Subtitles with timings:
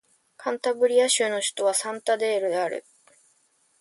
[0.35, 2.85] カンタブリア州の州都はサンタンデールである